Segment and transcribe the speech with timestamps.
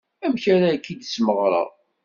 [0.25, 1.69] Amek ara k-id-smeɣreɣ.